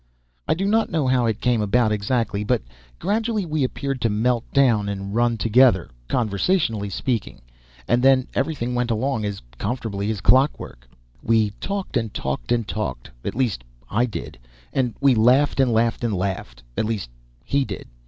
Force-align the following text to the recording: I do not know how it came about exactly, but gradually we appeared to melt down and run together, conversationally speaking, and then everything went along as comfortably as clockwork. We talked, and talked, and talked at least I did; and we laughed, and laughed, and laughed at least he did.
I 0.47 0.55
do 0.55 0.65
not 0.65 0.89
know 0.89 1.05
how 1.05 1.27
it 1.27 1.39
came 1.39 1.61
about 1.61 1.91
exactly, 1.91 2.43
but 2.43 2.63
gradually 2.97 3.45
we 3.45 3.63
appeared 3.63 4.01
to 4.01 4.09
melt 4.09 4.43
down 4.51 4.89
and 4.89 5.13
run 5.13 5.37
together, 5.37 5.91
conversationally 6.07 6.89
speaking, 6.89 7.39
and 7.87 8.01
then 8.01 8.25
everything 8.33 8.73
went 8.73 8.89
along 8.89 9.25
as 9.25 9.43
comfortably 9.59 10.09
as 10.09 10.19
clockwork. 10.19 10.89
We 11.21 11.51
talked, 11.59 11.97
and 11.97 12.11
talked, 12.11 12.51
and 12.51 12.67
talked 12.67 13.11
at 13.23 13.35
least 13.35 13.63
I 13.91 14.07
did; 14.07 14.39
and 14.73 14.95
we 15.01 15.13
laughed, 15.13 15.59
and 15.59 15.71
laughed, 15.71 16.03
and 16.03 16.15
laughed 16.15 16.63
at 16.75 16.85
least 16.85 17.11
he 17.43 17.63
did. 17.63 17.85